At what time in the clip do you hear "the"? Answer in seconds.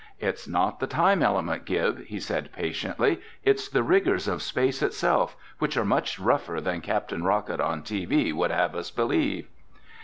0.79-0.87, 3.69-3.83